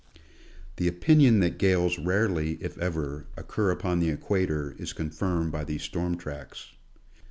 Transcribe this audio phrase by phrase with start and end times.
[0.77, 5.83] The opinion that gales rarely, if ever, occur upon the equator is confirmed by these
[5.83, 6.71] storm tracks.